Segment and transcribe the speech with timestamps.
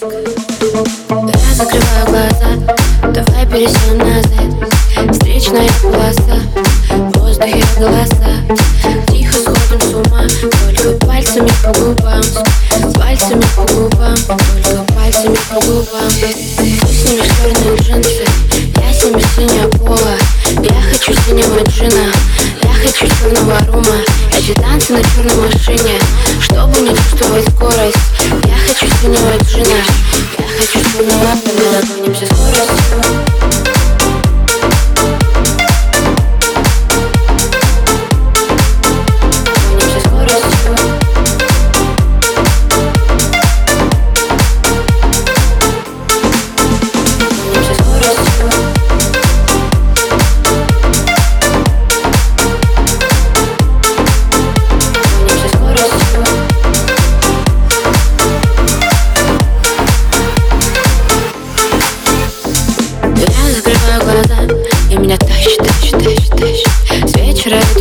[0.00, 2.54] Я закрываю глаза,
[3.02, 6.38] давай пересядем назад Встречная полоса,
[6.88, 8.30] в воздухе голоса.
[9.08, 10.22] Тихо сходим с ума,
[10.76, 12.22] только пальцами по губам.
[12.94, 16.10] Пальцами по губам, только пальцами по губам.
[16.20, 16.32] Ты
[16.94, 18.24] снимешь черные джинсы,
[18.76, 20.16] я сниму синего пола
[20.62, 22.12] Я хочу синего джина,
[22.62, 23.96] я хочу черного рума
[24.38, 25.98] Эти танцы на черной машине,
[26.40, 28.07] чтобы не чувствовать скорость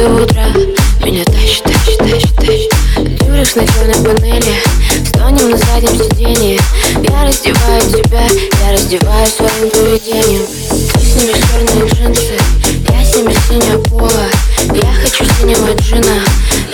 [0.07, 0.45] до утра
[1.03, 3.19] Меня тащит, тащит, тащит, тащит.
[3.19, 4.55] Дюришь на черной панели
[5.07, 6.59] Стонем на заднем сиденье.
[7.03, 8.27] Я раздеваю тебя,
[8.63, 10.45] я раздеваю своим поведением
[10.93, 12.37] Ты снимешь черные джинсы
[12.89, 14.27] Я сниму синего пола.
[14.73, 16.23] Я хочу синего джина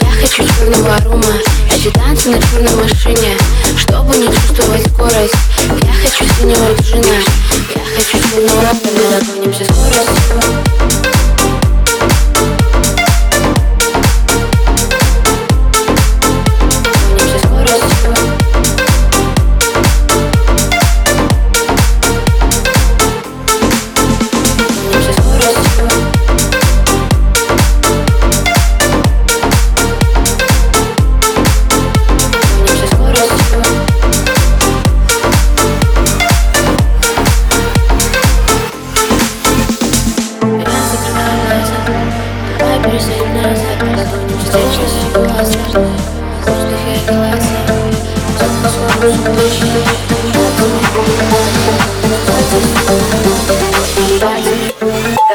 [0.01, 1.33] Я хочу черного рума
[1.73, 3.37] Эти танцы на черной машине
[3.77, 5.33] Чтобы не чувствовать скорость.
[5.81, 7.19] Я хочу синего джина
[7.75, 9.32] Я хочу черного рума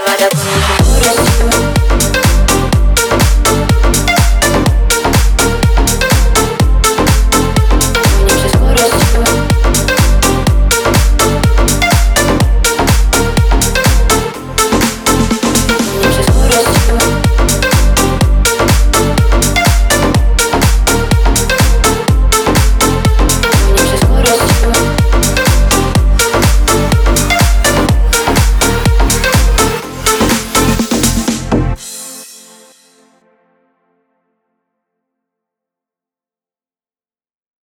[0.06, 1.78] Vagabundo